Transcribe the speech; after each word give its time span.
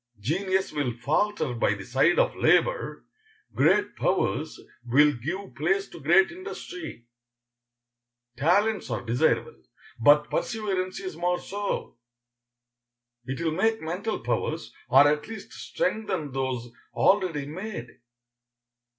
Genius 0.19 0.71
will 0.71 0.93
falter 0.97 1.53
by 1.53 1.75
the 1.75 1.85
side 1.85 2.17
of 2.17 2.35
labor, 2.35 3.05
great 3.53 3.95
powers 3.95 4.59
will 4.83 5.13
give 5.13 5.53
place 5.53 5.87
to 5.87 5.99
great 5.99 6.31
industry. 6.31 7.05
Talents 8.35 8.89
are 8.89 9.03
desirable, 9.05 9.61
but 9.99 10.31
perseverance 10.31 10.99
is 10.99 11.15
more 11.15 11.39
so. 11.39 11.99
It 13.27 13.39
will 13.41 13.51
make 13.51 13.79
mental 13.79 14.19
powers, 14.21 14.73
or 14.89 15.07
at 15.07 15.27
least 15.27 15.51
strengthen 15.53 16.31
those 16.31 16.71
already 16.95 17.45
made. 17.45 17.89